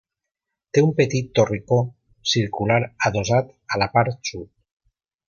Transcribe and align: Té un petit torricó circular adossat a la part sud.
Té 0.77 0.81
un 0.85 0.93
petit 0.99 1.27
torricó 1.39 1.77
circular 2.31 2.79
adossat 3.11 3.53
a 3.77 3.81
la 3.83 3.89
part 3.99 4.31
sud. 4.31 4.51